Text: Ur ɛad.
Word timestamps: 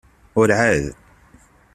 Ur 0.39 0.49
ɛad. 0.59 0.85